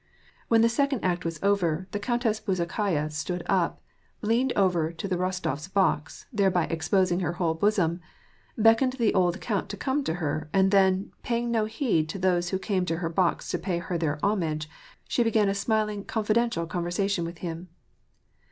[0.47, 3.83] When the second act was over, the Countess Bezukhaya stood up,
[4.23, 8.01] leaned over to the Rostofs' box,— thereby exposing her whole bosom,—
[8.57, 12.49] beckoned the old count to come to her, and then, paying no heed to those
[12.49, 14.67] who came to her box to pay her their homage,
[15.07, 17.69] she began a smiling, confidential conversation with him.